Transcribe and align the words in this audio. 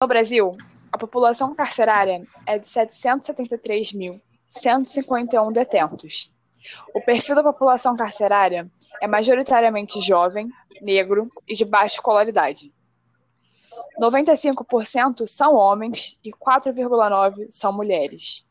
No 0.00 0.06
Brasil, 0.06 0.56
a 0.92 0.98
população 0.98 1.56
carcerária 1.56 2.24
é 2.46 2.56
de 2.56 2.68
773.151 2.68 5.52
detentos. 5.52 6.32
O 6.94 7.00
perfil 7.00 7.34
da 7.34 7.42
população 7.42 7.96
carcerária 7.96 8.70
é 9.02 9.08
majoritariamente 9.08 10.00
jovem, 10.00 10.48
negro 10.80 11.28
e 11.48 11.54
de 11.54 11.64
baixa 11.64 11.96
escolaridade. 11.96 12.72
95% 14.00 15.26
são 15.26 15.56
homens 15.56 16.16
e 16.22 16.30
4,9% 16.30 17.48
são 17.50 17.72
mulheres. 17.72 18.46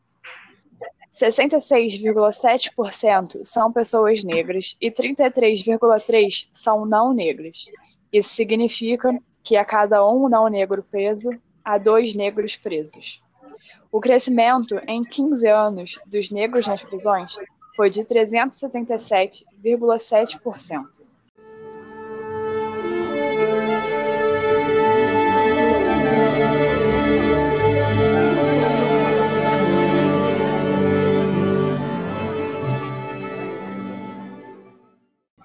66,7% 1.14 3.46
são 3.46 3.72
pessoas 3.72 4.22
negras 4.22 4.76
e 4.82 4.92
33,3% 4.92 6.50
são 6.52 6.86
não 6.86 7.14
negras. 7.14 7.68
Isso 8.12 8.36
significa 8.36 9.18
que 9.48 9.56
a 9.56 9.64
cada 9.64 10.06
um 10.06 10.28
não 10.28 10.50
negro 10.50 10.84
preso, 10.84 11.30
há 11.64 11.78
dois 11.78 12.14
negros 12.14 12.58
presos. 12.58 13.24
O 13.90 14.02
crescimento 14.02 14.78
em 14.86 15.02
15 15.02 15.48
anos 15.48 15.98
dos 16.06 16.30
negros 16.32 16.68
nas 16.68 16.84
prisões 16.84 17.38
foi 17.74 17.90
de 17.90 18.02
377,7%. 18.02 20.86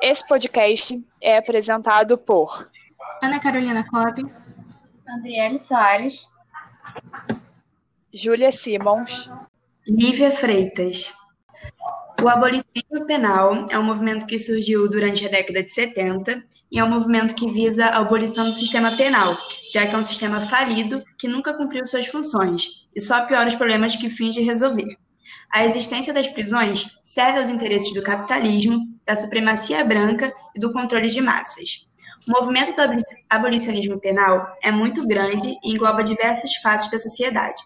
Esse 0.00 0.26
podcast 0.26 1.00
é 1.20 1.36
apresentado 1.36 2.18
por 2.18 2.68
Ana 3.22 3.38
Carolina 3.38 3.84
Cobb, 3.88 4.28
Andriele 5.08 5.56
Soares, 5.56 6.28
Júlia 8.12 8.50
Simons, 8.50 9.30
Lívia 9.86 10.32
Freitas. 10.32 11.14
O 12.20 12.28
abolicionismo 12.28 13.06
penal 13.06 13.66
é 13.70 13.78
um 13.78 13.84
movimento 13.84 14.26
que 14.26 14.40
surgiu 14.40 14.90
durante 14.90 15.24
a 15.24 15.30
década 15.30 15.62
de 15.62 15.72
70 15.72 16.42
e 16.68 16.80
é 16.80 16.84
um 16.84 16.90
movimento 16.90 17.36
que 17.36 17.48
visa 17.48 17.86
a 17.86 17.98
abolição 17.98 18.44
do 18.44 18.52
sistema 18.52 18.96
penal, 18.96 19.38
já 19.72 19.86
que 19.86 19.94
é 19.94 19.98
um 19.98 20.02
sistema 20.02 20.40
falido 20.40 21.00
que 21.16 21.28
nunca 21.28 21.54
cumpriu 21.54 21.86
suas 21.86 22.08
funções 22.08 22.88
e 22.92 23.00
só 23.00 23.24
piora 23.24 23.48
os 23.48 23.54
problemas 23.54 23.94
que 23.94 24.10
finge 24.10 24.42
resolver. 24.42 24.96
A 25.54 25.64
existência 25.64 26.12
das 26.12 26.26
prisões 26.26 26.98
serve 27.04 27.38
aos 27.38 27.50
interesses 27.50 27.94
do 27.94 28.02
capitalismo, 28.02 28.80
da 29.06 29.14
supremacia 29.14 29.84
branca 29.84 30.32
e 30.56 30.58
do 30.58 30.72
controle 30.72 31.08
de 31.08 31.20
massas. 31.20 31.86
O 32.26 32.30
movimento 32.30 32.76
do 32.76 33.02
abolicionismo 33.28 33.98
penal 33.98 34.54
é 34.62 34.70
muito 34.70 35.04
grande 35.06 35.58
e 35.64 35.72
engloba 35.72 36.04
diversas 36.04 36.54
faces 36.56 36.88
da 36.88 36.98
sociedade. 36.98 37.60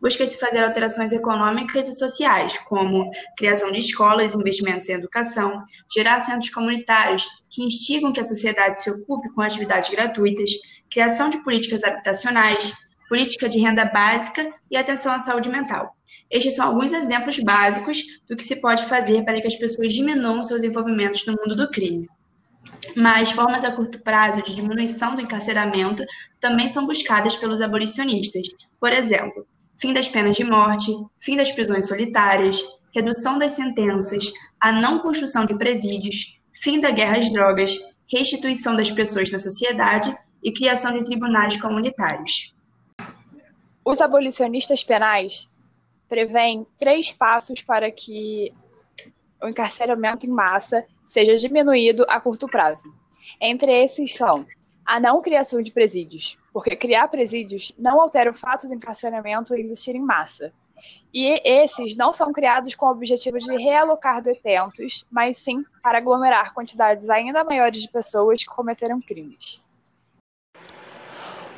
Busca-se 0.00 0.38
fazer 0.38 0.62
alterações 0.62 1.10
econômicas 1.10 1.88
e 1.88 1.92
sociais, 1.92 2.56
como 2.68 3.10
criação 3.36 3.72
de 3.72 3.80
escolas, 3.80 4.36
investimentos 4.36 4.88
em 4.88 4.92
educação, 4.92 5.60
gerar 5.92 6.20
centros 6.20 6.50
comunitários 6.50 7.26
que 7.50 7.64
instigam 7.64 8.12
que 8.12 8.20
a 8.20 8.24
sociedade 8.24 8.80
se 8.80 8.90
ocupe 8.90 9.32
com 9.32 9.40
atividades 9.40 9.90
gratuitas, 9.90 10.52
criação 10.88 11.28
de 11.28 11.42
políticas 11.42 11.82
habitacionais, 11.82 12.74
política 13.08 13.48
de 13.48 13.58
renda 13.58 13.86
básica 13.86 14.52
e 14.70 14.76
atenção 14.76 15.12
à 15.12 15.18
saúde 15.18 15.48
mental. 15.48 15.96
Estes 16.30 16.54
são 16.54 16.68
alguns 16.68 16.92
exemplos 16.92 17.40
básicos 17.40 18.02
do 18.28 18.36
que 18.36 18.44
se 18.44 18.60
pode 18.60 18.84
fazer 18.86 19.24
para 19.24 19.40
que 19.40 19.46
as 19.48 19.56
pessoas 19.56 19.92
diminuam 19.92 20.44
seus 20.44 20.62
envolvimentos 20.62 21.26
no 21.26 21.32
mundo 21.32 21.56
do 21.56 21.70
crime. 21.70 22.06
Mas 22.96 23.30
formas 23.30 23.64
a 23.64 23.72
curto 23.72 24.00
prazo 24.02 24.42
de 24.42 24.54
diminuição 24.54 25.14
do 25.14 25.22
encarceramento 25.22 26.04
também 26.40 26.68
são 26.68 26.86
buscadas 26.86 27.36
pelos 27.36 27.60
abolicionistas. 27.60 28.48
Por 28.80 28.92
exemplo, 28.92 29.46
fim 29.78 29.92
das 29.92 30.08
penas 30.08 30.36
de 30.36 30.44
morte, 30.44 30.92
fim 31.18 31.36
das 31.36 31.52
prisões 31.52 31.86
solitárias, 31.86 32.60
redução 32.94 33.38
das 33.38 33.52
sentenças, 33.52 34.32
a 34.60 34.72
não 34.72 35.00
construção 35.00 35.44
de 35.44 35.56
presídios, 35.58 36.38
fim 36.54 36.80
da 36.80 36.90
guerra 36.90 37.18
às 37.18 37.30
drogas, 37.30 37.76
restituição 38.10 38.74
das 38.74 38.90
pessoas 38.90 39.30
na 39.30 39.38
sociedade 39.38 40.14
e 40.42 40.52
criação 40.52 40.92
de 40.92 41.04
tribunais 41.04 41.60
comunitários. 41.60 42.54
Os 43.84 44.00
abolicionistas 44.00 44.82
penais 44.82 45.50
prevêem 46.08 46.66
três 46.78 47.12
passos 47.12 47.62
para 47.62 47.90
que 47.90 48.52
o 49.42 49.48
encarceramento 49.48 50.26
em 50.26 50.30
massa 50.30 50.84
seja 51.06 51.36
diminuído 51.36 52.04
a 52.08 52.20
curto 52.20 52.46
prazo. 52.46 52.92
Entre 53.40 53.72
esses 53.72 54.12
são 54.14 54.44
a 54.84 55.00
não 55.00 55.22
criação 55.22 55.60
de 55.62 55.72
presídios, 55.72 56.36
porque 56.52 56.76
criar 56.76 57.08
presídios 57.08 57.72
não 57.78 58.00
altera 58.00 58.30
o 58.30 58.34
fato 58.34 58.66
do 58.66 58.74
encarceramento 58.74 59.54
existir 59.54 59.96
em 59.96 60.02
massa. 60.02 60.52
E 61.12 61.40
esses 61.44 61.96
não 61.96 62.12
são 62.12 62.32
criados 62.32 62.74
com 62.74 62.86
o 62.86 62.90
objetivo 62.90 63.38
de 63.38 63.56
realocar 63.56 64.20
detentos, 64.20 65.06
mas 65.10 65.38
sim 65.38 65.64
para 65.82 65.98
aglomerar 65.98 66.52
quantidades 66.52 67.08
ainda 67.08 67.42
maiores 67.42 67.80
de 67.82 67.88
pessoas 67.88 68.44
que 68.44 68.50
cometeram 68.50 69.00
crimes. 69.00 69.64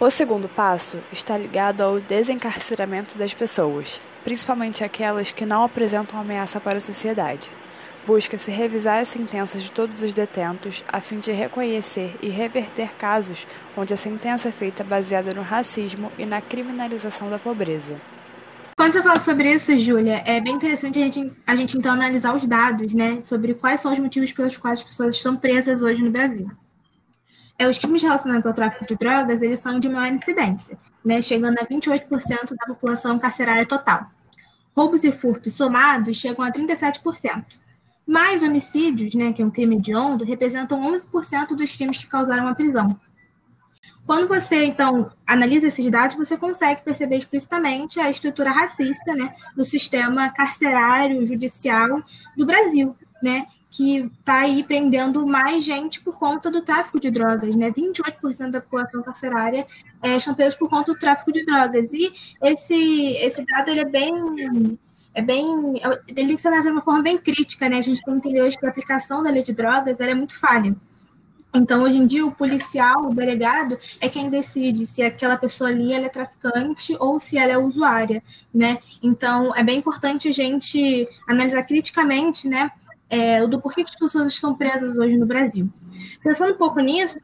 O 0.00 0.08
segundo 0.10 0.48
passo 0.48 0.98
está 1.10 1.36
ligado 1.36 1.80
ao 1.80 1.98
desencarceramento 1.98 3.18
das 3.18 3.34
pessoas, 3.34 4.00
principalmente 4.22 4.84
aquelas 4.84 5.32
que 5.32 5.44
não 5.44 5.64
apresentam 5.64 6.20
ameaça 6.20 6.60
para 6.60 6.78
a 6.78 6.80
sociedade. 6.80 7.50
Busca-se 8.06 8.50
revisar 8.50 9.00
as 9.00 9.08
sentenças 9.08 9.62
de 9.62 9.70
todos 9.70 10.00
os 10.00 10.12
detentos 10.12 10.82
a 10.88 11.00
fim 11.00 11.18
de 11.18 11.30
reconhecer 11.32 12.16
e 12.22 12.28
reverter 12.28 12.94
casos 12.94 13.46
onde 13.76 13.92
a 13.92 13.96
sentença 13.96 14.48
é 14.48 14.52
feita 14.52 14.82
baseada 14.82 15.32
no 15.34 15.42
racismo 15.42 16.10
e 16.18 16.24
na 16.24 16.40
criminalização 16.40 17.28
da 17.28 17.38
pobreza. 17.38 18.00
Quando 18.78 18.92
você 18.92 19.02
fala 19.02 19.18
sobre 19.18 19.52
isso, 19.52 19.76
Júlia, 19.76 20.22
é 20.24 20.40
bem 20.40 20.54
interessante 20.54 21.00
a 21.00 21.02
gente, 21.02 21.32
a 21.44 21.56
gente 21.56 21.76
então 21.76 21.92
analisar 21.92 22.32
os 22.34 22.46
dados, 22.46 22.94
né, 22.94 23.20
sobre 23.24 23.52
quais 23.52 23.80
são 23.80 23.92
os 23.92 23.98
motivos 23.98 24.32
pelos 24.32 24.56
quais 24.56 24.78
as 24.78 24.86
pessoas 24.86 25.16
estão 25.16 25.36
presas 25.36 25.82
hoje 25.82 26.00
no 26.00 26.12
Brasil. 26.12 26.48
É, 27.58 27.68
os 27.68 27.76
crimes 27.76 28.00
relacionados 28.00 28.46
ao 28.46 28.54
tráfico 28.54 28.86
de 28.86 28.94
drogas, 28.94 29.42
eles 29.42 29.58
são 29.58 29.80
de 29.80 29.88
maior 29.88 30.14
incidência, 30.14 30.78
né, 31.04 31.20
chegando 31.20 31.58
a 31.58 31.66
28% 31.66 32.54
da 32.54 32.66
população 32.68 33.18
carcerária 33.18 33.66
total. 33.66 34.06
Roubos 34.76 35.02
e 35.02 35.10
furtos 35.10 35.54
somados 35.54 36.16
chegam 36.16 36.44
a 36.44 36.52
37%. 36.52 37.44
Mais 38.08 38.42
homicídios, 38.42 39.14
né, 39.14 39.34
que 39.34 39.42
é 39.42 39.44
um 39.44 39.50
crime 39.50 39.76
hediondo, 39.76 40.24
representam 40.24 40.80
11% 40.80 41.48
dos 41.48 41.76
crimes 41.76 41.98
que 41.98 42.06
causaram 42.06 42.48
a 42.48 42.54
prisão. 42.54 42.98
Quando 44.06 44.26
você, 44.26 44.64
então, 44.64 45.10
analisa 45.26 45.66
esses 45.66 45.90
dados, 45.90 46.16
você 46.16 46.34
consegue 46.38 46.80
perceber 46.82 47.18
explicitamente 47.18 48.00
a 48.00 48.08
estrutura 48.08 48.50
racista 48.50 49.14
né, 49.14 49.34
do 49.54 49.62
sistema 49.62 50.30
carcerário 50.30 51.26
judicial 51.26 52.02
do 52.34 52.46
Brasil, 52.46 52.96
né, 53.22 53.46
que 53.70 53.98
está 53.98 54.38
aí 54.40 54.64
prendendo 54.64 55.26
mais 55.26 55.62
gente 55.62 56.00
por 56.00 56.18
conta 56.18 56.50
do 56.50 56.62
tráfico 56.62 56.98
de 56.98 57.10
drogas, 57.10 57.54
né? 57.54 57.70
28% 57.70 58.50
da 58.50 58.62
população 58.62 59.02
carcerária 59.02 59.66
é, 60.02 60.16
estão 60.16 60.34
presos 60.34 60.58
por 60.58 60.70
conta 60.70 60.94
do 60.94 60.98
tráfico 60.98 61.30
de 61.30 61.44
drogas. 61.44 61.90
E 61.92 62.10
esse, 62.42 63.12
esse 63.18 63.44
dado 63.44 63.70
ele 63.70 63.80
é 63.80 63.84
bem. 63.84 64.78
É 65.18 65.20
bem. 65.20 65.80
Ele 66.06 66.38
ser 66.38 66.46
analisado 66.46 66.74
de 66.74 66.78
uma 66.78 66.84
forma 66.84 67.02
bem 67.02 67.18
crítica, 67.18 67.68
né? 67.68 67.78
A 67.78 67.82
gente 67.82 68.00
tem 68.04 68.14
que 68.14 68.20
entender 68.20 68.40
hoje 68.40 68.56
que 68.56 68.64
a 68.64 68.68
aplicação 68.68 69.20
da 69.20 69.30
lei 69.30 69.42
de 69.42 69.52
drogas 69.52 69.98
é 69.98 70.14
muito 70.14 70.38
falha. 70.38 70.76
Então, 71.52 71.82
hoje 71.82 71.96
em 71.96 72.06
dia, 72.06 72.24
o 72.24 72.30
policial, 72.30 73.08
o 73.08 73.12
delegado, 73.12 73.76
é 74.00 74.08
quem 74.08 74.30
decide 74.30 74.86
se 74.86 75.02
aquela 75.02 75.36
pessoa 75.36 75.70
ali 75.70 75.92
é 75.92 76.08
traficante 76.08 76.96
ou 77.00 77.18
se 77.18 77.36
ela 77.36 77.52
é 77.52 77.58
usuária, 77.58 78.22
né? 78.54 78.78
Então, 79.02 79.52
é 79.56 79.64
bem 79.64 79.78
importante 79.78 80.28
a 80.28 80.32
gente 80.32 81.08
analisar 81.26 81.64
criticamente, 81.64 82.46
né, 82.46 82.70
é, 83.10 83.44
do 83.44 83.60
porquê 83.60 83.82
que 83.82 83.90
as 83.90 83.98
pessoas 83.98 84.32
estão 84.32 84.54
presas 84.54 84.96
hoje 84.96 85.16
no 85.16 85.26
Brasil. 85.26 85.68
Pensando 86.22 86.52
um 86.52 86.58
pouco 86.58 86.78
nisso, 86.78 87.18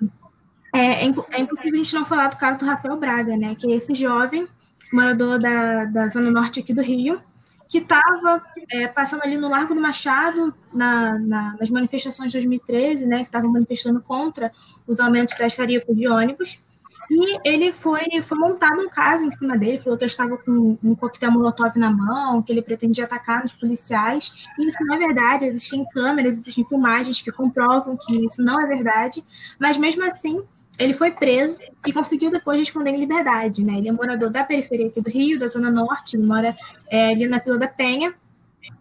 é, 0.75 1.05
é, 1.05 1.15
é, 1.31 1.41
impossível 1.41 1.75
a 1.75 1.85
gente 1.85 1.95
não 1.95 2.07
falar 2.07 2.27
do 2.27 2.37
caso 2.39 2.59
do 2.59 2.67
Rafael 2.67 2.97
Braga, 2.97 3.37
né? 3.37 3.55
Que 3.55 3.71
é 3.71 3.77
esse 3.77 3.95
jovem 3.95 4.49
morador 4.93 5.39
da, 5.39 5.85
da 5.85 6.09
zona 6.09 6.31
norte 6.31 6.59
aqui 6.59 6.75
do 6.75 6.83
Rio, 6.83 7.21
que 7.75 7.79
estava 7.79 8.41
é, 8.71 8.87
passando 8.87 9.25
ali 9.25 9.37
no 9.37 9.49
Largo 9.49 9.75
do 9.75 9.81
Machado, 9.81 10.55
na, 10.73 11.19
na, 11.19 11.57
nas 11.59 11.69
manifestações 11.71 12.31
de 12.31 12.39
2013, 12.39 13.05
né? 13.05 13.19
Que 13.19 13.25
estavam 13.25 13.51
manifestando 13.51 14.01
contra 14.01 14.53
os 14.87 15.01
aumentos 15.01 15.37
das 15.37 15.57
tarifas 15.57 15.97
de 15.97 16.07
ônibus. 16.07 16.63
E 17.11 17.41
ele 17.45 17.73
foi, 17.73 18.05
foi 18.23 18.39
montado 18.39 18.81
um 18.81 18.89
caso 18.89 19.25
em 19.25 19.33
cima 19.33 19.59
dele, 19.59 19.81
falou 19.81 19.99
que 19.99 20.05
eu 20.05 20.07
estava 20.07 20.39
com 20.39 20.79
um 20.85 20.95
coquetel 20.95 21.33
molotov 21.33 21.77
na 21.77 21.91
mão, 21.91 22.41
que 22.41 22.53
ele 22.53 22.63
pretendia 22.63 23.07
atacar 23.07 23.45
os 23.45 23.53
policiais. 23.53 24.47
E 24.57 24.69
isso 24.69 24.79
não 24.83 24.95
é 24.95 24.99
verdade, 24.99 25.47
existem 25.47 25.85
câmeras, 25.87 26.37
existem 26.37 26.65
filmagens 26.65 27.23
que 27.23 27.33
comprovam 27.33 27.99
que 28.01 28.25
isso 28.25 28.41
não 28.41 28.61
é 28.61 28.67
verdade. 28.69 29.25
Mas 29.59 29.77
mesmo 29.77 30.05
assim, 30.05 30.45
ele 30.79 30.95
foi 30.95 31.11
preso 31.11 31.59
e 31.87 31.93
conseguiu 31.93 32.31
depois 32.31 32.59
responder 32.59 32.91
em 32.91 33.01
liberdade. 33.01 33.65
Né? 33.65 33.79
Ele 33.79 33.89
é 33.89 33.93
morador 33.93 34.31
da 34.31 34.45
periferia 34.45 34.87
aqui 34.87 35.01
do 35.01 35.11
Rio, 35.11 35.39
da 35.39 35.49
Zona 35.49 35.71
Norte, 35.71 36.17
ele 36.17 36.27
mora 36.27 36.57
é, 36.91 37.11
ali 37.11 37.27
na 37.27 37.39
Vila 37.39 37.59
da 37.59 37.69
Penha. 37.69 38.15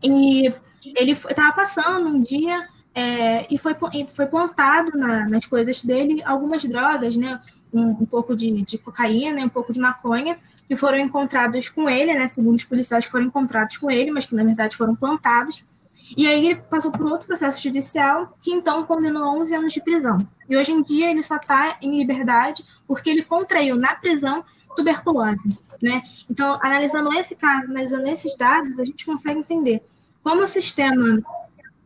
E 0.01 0.53
ele 0.95 1.11
estava 1.11 1.53
passando 1.53 2.07
um 2.07 2.21
dia 2.21 2.67
é, 2.95 3.53
e 3.53 3.57
foi, 3.57 3.75
foi 4.15 4.25
plantado 4.25 4.97
na, 4.97 5.27
nas 5.27 5.45
coisas 5.45 5.83
dele 5.83 6.21
algumas 6.23 6.63
drogas, 6.63 7.15
né? 7.15 7.39
um, 7.73 7.89
um 7.89 8.05
pouco 8.05 8.35
de, 8.35 8.61
de 8.61 8.77
cocaína 8.77 9.43
um 9.43 9.49
pouco 9.49 9.73
de 9.73 9.79
maconha, 9.79 10.37
que 10.67 10.77
foram 10.77 10.99
encontrados 10.99 11.67
com 11.67 11.89
ele, 11.89 12.13
né? 12.13 12.27
Segundo 12.27 12.55
os 12.55 12.63
policiais, 12.63 13.05
foram 13.05 13.25
encontrados 13.25 13.77
com 13.77 13.89
ele, 13.89 14.11
mas 14.11 14.25
que 14.25 14.35
na 14.35 14.43
verdade 14.43 14.77
foram 14.77 14.95
plantados. 14.95 15.65
E 16.15 16.27
aí 16.27 16.47
ele 16.47 16.61
passou 16.69 16.91
por 16.91 17.05
outro 17.05 17.27
processo 17.27 17.61
judicial 17.61 18.37
que 18.41 18.51
então 18.51 18.85
condenou 18.85 19.39
11 19.39 19.55
anos 19.55 19.73
de 19.73 19.81
prisão. 19.81 20.17
E 20.49 20.55
hoje 20.55 20.71
em 20.71 20.83
dia 20.83 21.09
ele 21.09 21.23
só 21.23 21.37
está 21.37 21.77
em 21.81 21.97
liberdade 21.97 22.63
porque 22.87 23.09
ele 23.09 23.23
contraiu 23.23 23.75
na 23.75 23.95
prisão 23.95 24.43
tuberculose, 24.75 25.47
né? 25.81 26.01
Então, 26.29 26.57
analisando 26.61 27.13
esse 27.13 27.35
caso, 27.35 27.69
analisando 27.69 28.07
esses 28.07 28.35
dados, 28.35 28.79
a 28.79 28.85
gente 28.85 29.05
consegue 29.05 29.39
entender 29.39 29.83
como 30.23 30.41
o 30.41 30.47
sistema 30.47 31.21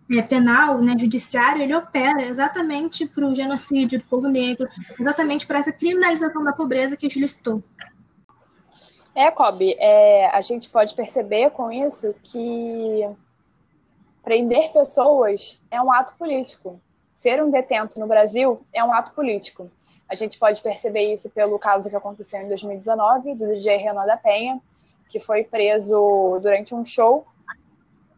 é, 0.10 0.22
penal, 0.22 0.80
né, 0.80 0.96
judiciário, 0.98 1.62
ele 1.62 1.76
opera 1.76 2.26
exatamente 2.26 3.06
para 3.06 3.26
o 3.26 3.36
genocídio 3.36 4.00
do 4.00 4.06
povo 4.06 4.28
negro, 4.28 4.68
exatamente 5.00 5.46
para 5.46 5.60
essa 5.60 5.72
criminalização 5.72 6.44
da 6.44 6.54
pobreza 6.54 6.96
que 6.96 7.08
a 7.08 7.10
Júlia 7.10 7.28
citou. 7.28 7.62
É, 9.14 9.32
Kobe, 9.32 9.76
é, 9.80 10.30
a 10.30 10.42
gente 10.42 10.70
pode 10.70 10.96
perceber 10.96 11.50
com 11.50 11.72
isso 11.72 12.14
que 12.24 13.10
prender 14.28 14.74
pessoas 14.74 15.64
é 15.72 15.82
um 15.82 15.90
ato 15.90 16.14
político. 16.18 16.82
Ser 17.14 17.42
um 17.42 17.50
detento 17.50 17.98
no 17.98 18.06
Brasil 18.06 18.60
é 18.74 18.84
um 18.84 18.92
ato 18.92 19.14
político. 19.14 19.72
A 20.10 20.16
gente 20.16 20.38
pode 20.38 20.62
perceber 20.62 21.14
isso 21.14 21.30
pelo 21.30 21.58
caso 21.58 21.90
que 21.90 21.96
aconteceu 21.96 22.42
em 22.42 22.50
2019 22.50 23.36
do 23.36 23.48
DJ 23.48 23.78
Renan 23.78 24.06
da 24.06 24.18
Penha, 24.18 24.62
que 25.08 25.18
foi 25.18 25.46
preso 25.46 26.40
durante 26.42 26.76
um 26.76 26.84
show, 26.84 27.26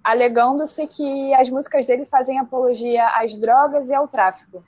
alegando-se 0.04 0.88
que 0.88 1.32
as 1.36 1.48
músicas 1.48 1.86
dele 1.86 2.08
fazem 2.08 2.40
apologia 2.40 3.06
às 3.10 3.38
drogas 3.38 3.90
e 3.90 3.94
ao 3.94 4.08
tráfico. 4.08 4.64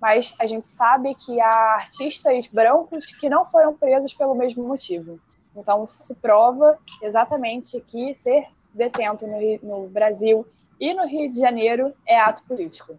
Mas 0.00 0.32
a 0.38 0.46
gente 0.46 0.68
sabe 0.68 1.12
que 1.16 1.40
há 1.40 1.74
artistas 1.74 2.46
brancos 2.46 3.06
que 3.06 3.28
não 3.28 3.44
foram 3.44 3.74
presos 3.74 4.14
pelo 4.14 4.36
mesmo 4.36 4.62
motivo. 4.62 5.18
Então, 5.56 5.88
se 5.88 6.14
prova 6.14 6.78
exatamente 7.02 7.80
que 7.80 8.14
ser 8.14 8.46
detento 8.72 9.26
no, 9.26 9.58
no 9.82 9.88
Brasil 9.88 10.46
e 10.80 10.92
no 10.94 11.06
Rio 11.06 11.30
de 11.30 11.38
Janeiro 11.38 11.94
é 12.06 12.18
ato 12.18 12.44
político. 12.44 12.98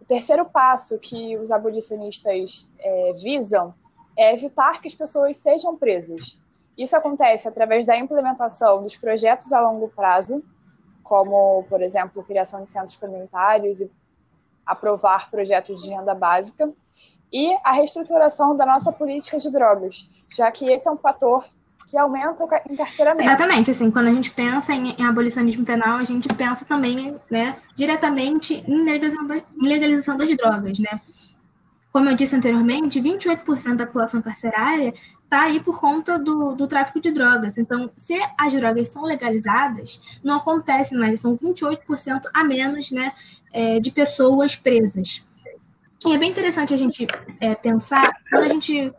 O 0.00 0.04
terceiro 0.04 0.44
passo 0.44 0.98
que 0.98 1.36
os 1.36 1.50
abolicionistas 1.50 2.70
é, 2.78 3.12
visam 3.12 3.74
é 4.16 4.34
evitar 4.34 4.80
que 4.80 4.88
as 4.88 4.94
pessoas 4.94 5.36
sejam 5.36 5.76
presas. 5.76 6.40
Isso 6.76 6.96
acontece 6.96 7.46
através 7.46 7.84
da 7.84 7.96
implementação 7.96 8.82
dos 8.82 8.96
projetos 8.96 9.52
a 9.52 9.60
longo 9.60 9.88
prazo, 9.88 10.42
como, 11.02 11.64
por 11.64 11.82
exemplo, 11.82 12.22
criação 12.22 12.64
de 12.64 12.72
centros 12.72 12.96
comunitários 12.96 13.80
e 13.80 13.90
aprovar 14.64 15.30
projetos 15.30 15.82
de 15.82 15.90
renda 15.90 16.14
básica, 16.14 16.72
e 17.32 17.56
a 17.64 17.72
reestruturação 17.72 18.56
da 18.56 18.66
nossa 18.66 18.92
política 18.92 19.38
de 19.38 19.50
drogas, 19.50 20.08
já 20.28 20.50
que 20.50 20.70
esse 20.70 20.88
é 20.88 20.90
um 20.90 20.96
fator 20.96 21.46
que 21.86 21.98
aumenta 21.98 22.44
o 22.44 22.72
encarceramento. 22.72 23.28
Exatamente, 23.28 23.70
assim, 23.70 23.90
quando 23.90 24.06
a 24.06 24.14
gente 24.14 24.30
pensa 24.30 24.72
em, 24.72 24.94
em 24.98 25.04
abolicionismo 25.04 25.64
penal, 25.64 25.98
a 25.98 26.04
gente 26.04 26.28
pensa 26.28 26.64
também, 26.64 27.16
né, 27.30 27.56
diretamente 27.74 28.64
em 28.66 28.84
legalização, 28.84 29.42
em 29.60 29.68
legalização 29.68 30.16
das 30.16 30.28
drogas, 30.36 30.78
né? 30.78 31.00
Como 31.92 32.08
eu 32.08 32.14
disse 32.14 32.36
anteriormente, 32.36 33.00
28% 33.00 33.74
da 33.74 33.86
população 33.86 34.22
carcerária 34.22 34.94
está 35.24 35.42
aí 35.42 35.58
por 35.58 35.80
conta 35.80 36.18
do, 36.18 36.54
do 36.54 36.68
tráfico 36.68 37.00
de 37.00 37.10
drogas. 37.10 37.58
Então, 37.58 37.90
se 37.96 38.14
as 38.38 38.52
drogas 38.52 38.88
são 38.88 39.02
legalizadas, 39.02 40.20
não 40.22 40.36
acontece 40.36 40.94
mais, 40.94 41.20
são 41.20 41.36
28% 41.36 42.22
a 42.32 42.44
menos 42.44 42.92
né, 42.92 43.12
é, 43.52 43.80
de 43.80 43.90
pessoas 43.90 44.54
presas. 44.54 45.22
E 46.06 46.14
é 46.14 46.18
bem 46.18 46.30
interessante 46.30 46.72
a 46.72 46.76
gente 46.76 47.06
é, 47.40 47.54
pensar, 47.54 48.12
quando 48.30 48.44
a 48.44 48.48
gente 48.48 48.92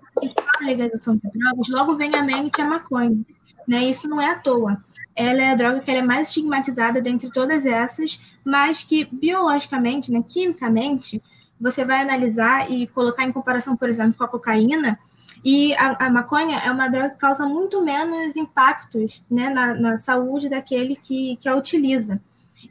fala 0.62 0.72
em 0.72 0.76
legalização 0.76 1.16
de 1.16 1.22
drogas, 1.34 1.68
logo 1.70 1.96
vem 1.96 2.16
à 2.16 2.24
mente 2.24 2.62
a 2.62 2.66
maconha. 2.66 3.20
Né? 3.68 3.90
Isso 3.90 4.08
não 4.08 4.22
é 4.22 4.32
à 4.32 4.36
toa. 4.36 4.84
Ela 5.16 5.42
é 5.42 5.52
a 5.52 5.56
droga 5.56 5.82
que 5.82 5.92
é 5.92 6.02
mais 6.02 6.30
estigmatizada 6.30 7.02
dentre 7.02 7.30
todas 7.32 7.66
essas, 7.66 8.20
mas 8.46 8.84
que 8.84 9.06
biologicamente, 9.12 10.12
né, 10.12 10.24
quimicamente, 10.26 11.22
você 11.60 11.84
vai 11.84 12.02
analisar 12.02 12.72
e 12.72 12.88
colocar 12.88 13.26
em 13.26 13.32
comparação, 13.32 13.76
por 13.76 13.90
exemplo, 13.90 14.14
com 14.18 14.24
a 14.24 14.28
cocaína, 14.28 14.98
e 15.44 15.74
a, 15.76 16.06
a 16.06 16.10
maconha 16.10 16.60
é 16.60 16.72
uma 16.72 16.88
droga 16.88 17.10
que 17.10 17.18
causa 17.18 17.46
muito 17.46 17.82
menos 17.84 18.36
impactos 18.36 19.24
né, 19.30 19.50
na, 19.50 19.74
na 19.74 19.98
saúde 19.98 20.48
daquele 20.48 20.96
que, 20.96 21.38
que 21.38 21.50
a 21.50 21.56
utiliza. 21.56 22.22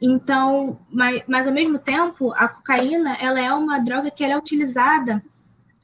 Então, 0.01 0.79
mas, 0.89 1.21
mas 1.27 1.47
ao 1.47 1.53
mesmo 1.53 1.77
tempo, 1.77 2.31
a 2.33 2.47
cocaína 2.47 3.15
ela 3.15 3.39
é 3.39 3.53
uma 3.53 3.79
droga 3.79 4.09
que 4.09 4.23
ela 4.23 4.33
é 4.33 4.37
utilizada 4.37 5.21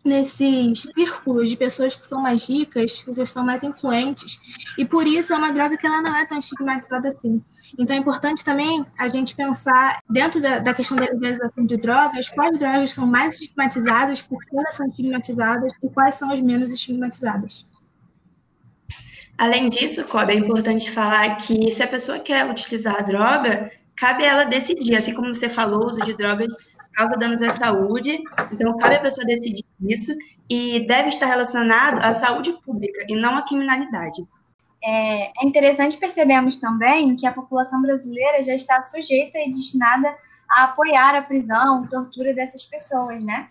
nesses 0.07 0.83
círculos 0.93 1.49
de 1.49 1.55
pessoas 1.55 1.95
que 1.95 2.05
são 2.05 2.21
mais 2.21 2.43
ricas, 2.43 3.03
que 3.03 3.25
são 3.25 3.43
mais 3.43 3.61
influentes, 3.61 4.39
e 4.77 4.85
por 4.85 5.05
isso 5.05 5.33
é 5.33 5.37
uma 5.37 5.53
droga 5.53 5.77
que 5.77 5.85
ela 5.85 6.01
não 6.01 6.15
é 6.15 6.25
tão 6.25 6.39
estigmatizada 6.39 7.09
assim. 7.09 7.41
Então 7.77 7.95
é 7.95 7.99
importante 7.99 8.43
também 8.43 8.85
a 8.97 9.07
gente 9.07 9.35
pensar, 9.35 9.99
dentro 10.09 10.41
da, 10.41 10.59
da 10.59 10.73
questão 10.73 10.97
da 10.97 11.05
legalização 11.05 11.65
de 11.65 11.77
drogas, 11.77 12.29
quais 12.29 12.57
drogas 12.57 12.91
são 12.91 13.05
mais 13.05 13.35
estigmatizadas, 13.35 14.21
por 14.21 14.43
que 14.45 14.57
elas 14.57 14.75
são 14.75 14.87
estigmatizadas 14.87 15.71
e 15.83 15.89
quais 15.89 16.15
são 16.15 16.31
as 16.31 16.39
menos 16.39 16.71
estigmatizadas. 16.71 17.67
Além 19.37 19.69
disso, 19.69 20.07
Kobe, 20.07 20.33
é 20.33 20.35
importante 20.35 20.89
falar 20.89 21.35
que 21.35 21.71
se 21.71 21.83
a 21.83 21.87
pessoa 21.87 22.17
quer 22.17 22.49
utilizar 22.49 22.95
a 22.97 23.01
droga, 23.01 23.71
cabe 23.95 24.23
a 24.23 24.31
ela 24.31 24.43
decidir, 24.45 24.95
assim 24.95 25.13
como 25.13 25.33
você 25.33 25.47
falou, 25.47 25.83
o 25.83 25.87
uso 25.87 26.01
de 26.01 26.15
drogas 26.15 26.51
causa 26.97 27.15
danos 27.15 27.41
à 27.43 27.51
saúde, 27.51 28.19
então 28.51 28.75
cabe 28.77 28.95
a 28.95 29.01
pessoa 29.01 29.25
decidir 29.25 29.63
isso 29.81 30.11
e 30.49 30.85
deve 30.87 31.09
estar 31.09 31.27
relacionado 31.27 31.99
à 31.99 32.13
saúde 32.13 32.51
pública 32.63 33.05
e 33.07 33.15
não 33.15 33.37
à 33.37 33.43
criminalidade. 33.43 34.23
É, 34.83 35.27
é 35.27 35.45
interessante 35.45 35.97
percebermos 35.97 36.57
também 36.57 37.15
que 37.15 37.27
a 37.27 37.31
população 37.31 37.81
brasileira 37.81 38.43
já 38.43 38.55
está 38.55 38.81
sujeita 38.81 39.37
e 39.37 39.51
destinada 39.51 40.15
a 40.49 40.63
apoiar 40.65 41.15
a 41.15 41.21
prisão, 41.21 41.87
tortura 41.87 42.33
dessas 42.33 42.63
pessoas, 42.63 43.23
né? 43.23 43.47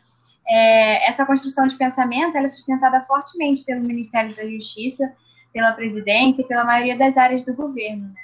É, 0.49 1.09
essa 1.09 1.27
construção 1.27 1.67
de 1.67 1.77
pensamento 1.77 2.37
é 2.37 2.49
sustentada 2.49 3.05
fortemente 3.07 3.65
pelo 3.65 3.83
Ministério 3.83 4.35
da 4.35 4.49
Justiça, 4.49 5.13
pela 5.53 5.73
presidência 5.73 6.43
e 6.43 6.47
pela 6.47 6.65
maioria 6.65 6.97
das 6.97 7.17
áreas 7.17 7.45
do 7.45 7.55
governo. 7.55 8.09
Né? 8.09 8.15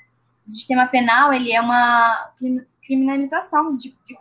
o 0.47 0.51
sistema 0.51 0.87
penal 0.87 1.33
ele 1.33 1.53
é 1.53 1.61
uma 1.61 2.33
criminalização 2.85 3.77
de, 3.77 3.97
de. 4.05 4.17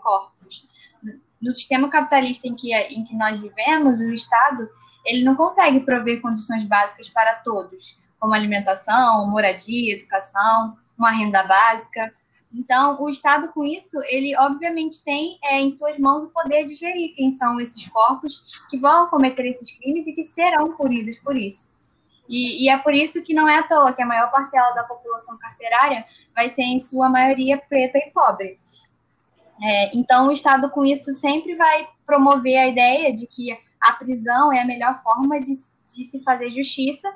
No 1.42 1.52
sistema 1.52 1.90
capitalista 1.90 2.48
em 2.48 2.56
que, 2.56 2.74
em 2.74 3.04
que 3.04 3.16
nós 3.16 3.40
vivemos, 3.40 4.00
o 4.00 4.14
Estado 4.14 4.70
ele 5.06 5.24
não 5.24 5.36
consegue 5.36 5.80
prover 5.80 6.22
condições 6.22 6.64
básicas 6.64 7.10
para 7.10 7.36
todos, 7.36 7.98
como 8.20 8.34
alimentação, 8.34 9.30
moradia, 9.30 9.96
educação, 9.96 10.78
uma 10.98 11.12
renda 11.12 11.44
básica. 11.44 12.14
Então, 12.54 13.02
o 13.02 13.10
Estado, 13.10 13.52
com 13.54 13.64
isso, 13.64 14.00
ele 14.04 14.36
obviamente 14.38 15.04
tem 15.04 15.40
é, 15.44 15.60
em 15.60 15.70
suas 15.70 15.98
mãos 15.98 16.24
o 16.24 16.30
poder 16.30 16.66
de 16.66 16.76
gerir 16.76 17.16
quem 17.16 17.32
são 17.32 17.60
esses 17.60 17.88
corpos 17.88 18.44
que 18.70 18.78
vão 18.78 19.08
cometer 19.08 19.46
esses 19.46 19.72
crimes 19.78 20.06
e 20.06 20.14
que 20.14 20.24
serão 20.24 20.74
punidos 20.74 21.18
por 21.20 21.36
isso. 21.36 21.74
E, 22.28 22.66
e, 22.66 22.70
é 22.70 22.78
por 22.78 22.94
isso 22.94 23.24
que 23.24 23.34
não 23.34 23.48
é 23.48 23.58
à 23.58 23.64
toa 23.64 23.94
que 23.94 24.02
a 24.02 24.06
maior 24.06 24.32
parcela 24.32 24.72
da 24.72 24.84
população 24.84 25.38
carcerária 25.38 26.06
vai 26.36 26.50
ser, 26.50 26.64
em 26.64 26.80
sua 26.80 27.10
maioria, 27.10 27.58
preta 27.58 27.98
e 27.98 28.12
pobre. 28.12 28.60
É, 29.62 29.96
então, 29.96 30.28
o 30.28 30.32
Estado, 30.32 30.70
com 30.70 30.84
isso, 30.84 31.14
sempre 31.14 31.56
vai 31.56 31.88
promover 32.06 32.58
a 32.58 32.68
ideia 32.68 33.14
de 33.14 33.28
que 33.28 33.58
a 33.80 33.94
prisão 33.94 34.52
é 34.52 34.62
a 34.62 34.66
melhor 34.66 35.02
forma 35.04 35.40
de, 35.40 35.54
de 35.54 36.04
se 36.04 36.24
fazer 36.24 36.50
justiça, 36.52 37.12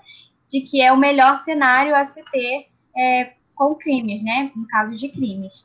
de 0.50 0.62
que 0.62 0.82
é 0.82 0.92
o 0.92 0.98
melhor 0.98 1.38
cenário 1.38 1.96
a 1.96 2.06
se 2.06 2.24
ter 2.32 2.68
é, 2.96 3.34
com 3.56 3.74
crimes, 3.76 4.24
né? 4.24 4.52
Em 4.56 4.66
casos 4.66 5.00
de 5.00 5.10
crimes. 5.10 5.64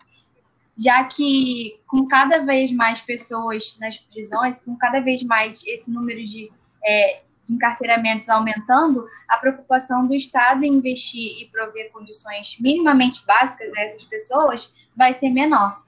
Já 0.77 1.05
que, 1.05 1.79
com 1.87 2.07
cada 2.07 2.39
vez 2.39 2.73
mais 2.73 3.01
pessoas 3.01 3.77
nas 3.79 3.99
prisões, 3.99 4.59
com 4.61 4.75
cada 4.77 5.01
vez 5.01 5.23
mais 5.23 5.63
esse 5.67 5.91
número 5.91 6.25
de 6.25 6.51
é, 6.83 7.21
de 7.51 7.55
encarceramentos 7.55 8.29
aumentando, 8.29 9.07
a 9.29 9.37
preocupação 9.37 10.07
do 10.07 10.15
Estado 10.15 10.65
em 10.65 10.75
investir 10.75 11.43
e 11.43 11.49
prover 11.51 11.91
condições 11.91 12.57
minimamente 12.61 13.25
básicas 13.27 13.75
a 13.75 13.81
essas 13.81 14.05
pessoas 14.05 14.73
vai 14.97 15.13
ser 15.13 15.31
menor. 15.31 15.83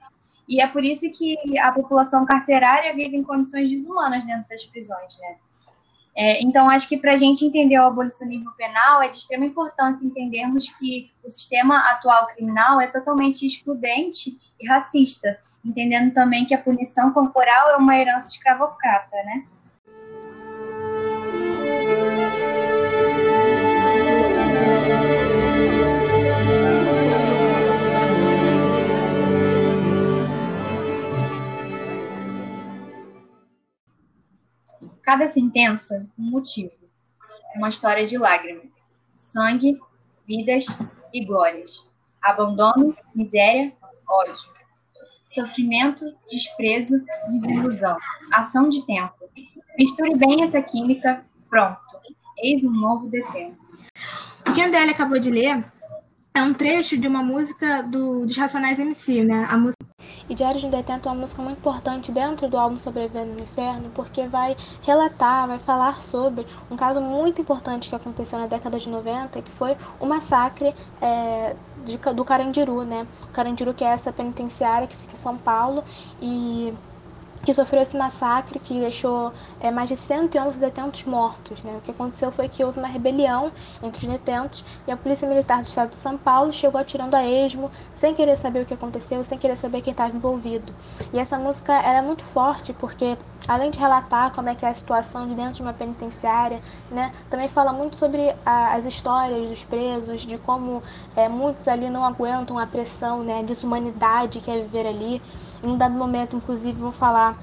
E 0.47 0.61
é 0.61 0.67
por 0.67 0.83
isso 0.83 1.09
que 1.11 1.57
a 1.57 1.71
população 1.71 2.25
carcerária 2.25 2.93
vive 2.93 3.15
em 3.15 3.23
condições 3.23 3.69
desumanas 3.69 4.25
dentro 4.25 4.47
das 4.49 4.65
prisões, 4.65 5.17
né? 5.19 5.35
É, 6.15 6.43
então, 6.43 6.69
acho 6.69 6.87
que 6.87 6.97
para 6.97 7.13
a 7.13 7.17
gente 7.17 7.43
entender 7.43 7.79
o 7.79 7.85
abolicionismo 7.85 8.51
penal, 8.55 9.01
é 9.01 9.07
de 9.07 9.17
extrema 9.17 9.45
importância 9.45 10.05
entendermos 10.05 10.69
que 10.77 11.11
o 11.23 11.29
sistema 11.29 11.79
atual 11.91 12.27
criminal 12.27 12.79
é 12.79 12.87
totalmente 12.87 13.47
excludente 13.47 14.37
e 14.59 14.67
racista, 14.67 15.39
entendendo 15.65 16.13
também 16.13 16.45
que 16.45 16.53
a 16.53 16.61
punição 16.61 17.11
corporal 17.11 17.71
é 17.71 17.77
uma 17.77 17.97
herança 17.97 18.27
escravocrata, 18.27 19.15
né? 19.23 19.43
Cada 35.03 35.27
sentença, 35.27 36.07
um 36.17 36.31
motivo. 36.31 36.73
Uma 37.55 37.69
história 37.69 38.07
de 38.07 38.17
lágrimas, 38.17 38.65
sangue, 39.15 39.79
vidas 40.25 40.65
e 41.13 41.23
glórias. 41.23 41.87
Abandono, 42.21 42.95
miséria, 43.13 43.71
ódio. 44.07 44.35
Sofrimento, 45.25 46.05
desprezo, 46.29 46.95
desilusão. 47.29 47.97
Ação 48.33 48.69
de 48.69 48.85
tempo. 48.85 49.13
Misture 49.77 50.15
bem 50.15 50.43
essa 50.43 50.61
química, 50.61 51.25
pronto. 51.49 51.79
Eis 52.37 52.63
um 52.63 52.71
novo 52.71 53.09
detento. 53.09 53.57
O 54.47 54.53
que 54.53 54.61
a 54.61 54.67
Andrélia 54.67 54.93
acabou 54.93 55.19
de 55.19 55.29
ler 55.29 55.63
é 56.35 56.41
um 56.41 56.53
trecho 56.53 56.97
de 56.97 57.07
uma 57.07 57.21
música 57.21 57.83
do, 57.83 58.25
dos 58.25 58.35
Racionais 58.35 58.79
MC, 58.79 59.23
né? 59.23 59.45
A 59.49 59.57
música 59.57 59.83
e 60.29 60.33
Diário 60.33 60.59
de 60.59 60.65
um 60.65 60.69
Detento 60.69 61.07
é 61.07 61.11
uma 61.11 61.21
música 61.21 61.41
muito 61.41 61.57
importante 61.57 62.11
dentro 62.11 62.47
do 62.47 62.57
álbum 62.57 62.77
Sobrevivendo 62.77 63.33
no 63.33 63.41
Inferno, 63.41 63.91
porque 63.93 64.27
vai 64.27 64.55
relatar, 64.81 65.47
vai 65.47 65.59
falar 65.59 66.01
sobre 66.01 66.45
um 66.71 66.75
caso 66.75 67.01
muito 67.01 67.41
importante 67.41 67.89
que 67.89 67.95
aconteceu 67.95 68.39
na 68.39 68.47
década 68.47 68.79
de 68.79 68.89
90, 68.89 69.41
que 69.41 69.51
foi 69.51 69.75
o 69.99 70.05
massacre 70.05 70.73
é, 71.01 71.55
de, 71.85 71.97
do 71.97 72.25
Carandiru, 72.25 72.83
né? 72.83 73.05
O 73.23 73.33
Carandiru 73.33 73.73
que 73.73 73.83
é 73.83 73.87
essa 73.87 74.11
penitenciária 74.11 74.87
que 74.87 74.95
fica 74.95 75.13
em 75.13 75.19
São 75.19 75.37
Paulo 75.37 75.83
e 76.21 76.73
que 77.43 77.53
sofreu 77.53 77.81
esse 77.81 77.97
massacre 77.97 78.57
que 78.57 78.79
deixou 78.79 79.33
é, 79.59 79.69
mais 79.69 79.89
de 79.89 79.95
111 79.95 80.57
detentos 80.57 81.03
mortos. 81.03 81.61
Né? 81.61 81.75
O 81.77 81.81
que 81.81 81.91
aconteceu 81.91 82.31
foi 82.31 82.47
que 82.47 82.63
houve 82.63 82.79
uma 82.79 82.87
rebelião 82.87 83.51
entre 83.81 84.05
os 84.05 84.11
detentos 84.11 84.63
e 84.87 84.91
a 84.91 84.97
Polícia 84.97 85.27
Militar 85.27 85.61
do 85.61 85.67
Estado 85.67 85.89
de 85.89 85.95
São 85.95 86.17
Paulo 86.17 86.53
chegou 86.53 86.79
atirando 86.79 87.15
a 87.15 87.25
esmo, 87.25 87.69
sem 87.93 88.13
querer 88.15 88.37
saber 88.37 88.61
o 88.61 88.65
que 88.65 88.73
aconteceu, 88.73 89.23
sem 89.23 89.37
querer 89.37 89.57
saber 89.57 89.81
quem 89.81 89.91
estava 89.91 90.15
envolvido. 90.15 90.73
E 91.11 91.19
essa 91.19 91.37
música 91.37 91.73
é 91.73 92.01
muito 92.01 92.23
forte 92.23 92.71
porque 92.73 93.17
além 93.47 93.69
de 93.69 93.77
relatar 93.77 94.31
como 94.31 94.49
é 94.49 94.55
que 94.55 94.65
é 94.65 94.69
a 94.69 94.73
situação 94.73 95.27
de 95.27 95.35
dentro 95.35 95.55
de 95.55 95.61
uma 95.61 95.73
penitenciária, 95.73 96.61
né, 96.89 97.11
também 97.29 97.49
fala 97.49 97.73
muito 97.73 97.97
sobre 97.97 98.33
a, 98.45 98.73
as 98.73 98.85
histórias 98.85 99.49
dos 99.49 99.63
presos, 99.63 100.21
de 100.21 100.37
como 100.37 100.81
é, 101.15 101.27
muitos 101.27 101.67
ali 101.67 101.89
não 101.89 102.05
aguentam 102.05 102.57
a 102.57 102.65
pressão, 102.65 103.23
né, 103.23 103.39
a 103.39 103.43
desumanidade 103.43 104.39
que 104.39 104.49
é 104.49 104.61
viver 104.61 104.87
ali. 104.87 105.21
Em 105.63 105.69
um 105.69 105.77
dado 105.77 105.95
momento, 105.95 106.35
inclusive, 106.35 106.77
vão 106.77 106.91
falar 106.91 107.41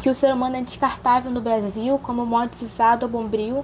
que 0.00 0.08
o 0.08 0.14
ser 0.14 0.32
humano 0.32 0.56
é 0.56 0.62
descartável 0.62 1.30
no 1.30 1.40
Brasil, 1.40 1.98
como 1.98 2.24
modo 2.24 2.50
usado 2.62 3.04
ao 3.04 3.10
bombril. 3.10 3.62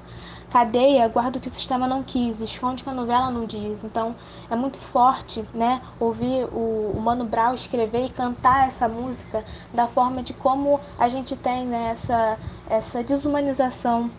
Cadeia 0.51 1.09
guarda 1.09 1.39
o 1.39 1.41
que 1.41 1.49
o 1.49 1.51
sistema 1.51 1.87
não 1.87 2.03
quis, 2.03 2.41
esconde 2.41 2.85
que 2.85 2.91
a 2.91 2.93
novela 2.93 3.31
não 3.31 3.47
diz. 3.47 3.83
Então 3.83 4.15
é 4.51 4.55
muito 4.55 4.77
forte 4.77 5.43
né, 5.55 5.81
ouvir 5.99 6.45
o, 6.53 6.93
o 6.97 7.01
Mano 7.01 7.25
Brown 7.25 7.55
escrever 7.55 8.07
e 8.07 8.09
cantar 8.11 8.69
essa 8.69 8.87
música 8.89 9.43
da 9.73 9.87
forma 9.87 10.23
de 10.23 10.35
como 10.35 10.79
a 10.99 11.09
gente 11.09 11.35
tem 11.35 11.65
né, 11.65 11.89
essa, 11.93 12.39
essa 12.69 13.03
desumanização 13.03 14.11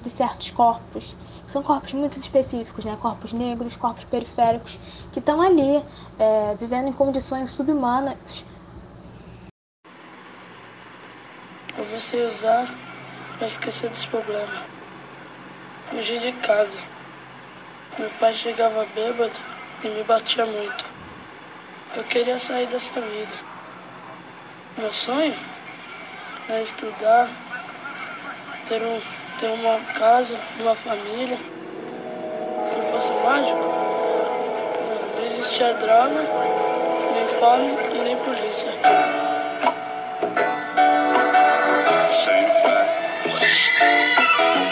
de 0.00 0.08
certos 0.08 0.50
corpos. 0.50 1.14
São 1.46 1.62
corpos 1.62 1.92
muito 1.92 2.18
específicos, 2.18 2.84
né? 2.84 2.96
corpos 2.98 3.34
negros, 3.34 3.76
corpos 3.76 4.04
periféricos, 4.04 4.78
que 5.12 5.18
estão 5.18 5.40
ali 5.40 5.82
é, 6.18 6.56
vivendo 6.58 6.88
em 6.88 6.92
condições 6.92 7.50
subhumanas 7.50 8.42
A 11.92 11.94
usar 11.94 12.74
para 13.36 13.46
esquecer 13.46 13.90
desse 13.90 14.06
problema. 14.06 14.64
Fugi 15.90 16.18
de 16.20 16.32
casa. 16.32 16.78
Meu 17.98 18.08
pai 18.18 18.32
chegava 18.32 18.86
bêbado 18.94 19.38
e 19.84 19.88
me 19.88 20.02
batia 20.02 20.46
muito. 20.46 20.86
Eu 21.94 22.02
queria 22.04 22.38
sair 22.38 22.66
dessa 22.68 22.98
vida. 22.98 23.34
Meu 24.78 24.90
sonho 24.90 25.34
é 26.48 26.62
estudar, 26.62 27.28
ter, 28.66 28.80
um, 28.80 28.98
ter 29.38 29.48
uma 29.48 29.78
casa, 29.92 30.40
uma 30.60 30.74
família. 30.74 31.36
Se 31.36 32.74
eu 32.74 32.90
fosse 32.90 33.12
mágico, 33.22 33.58
não 35.14 35.26
existia 35.26 35.74
droga, 35.74 36.22
nem 37.12 37.28
fome 37.38 37.76
e 37.94 38.02
nem 38.02 38.16
polícia. 38.16 38.70
Thank 43.52 44.66
you. 44.66 44.71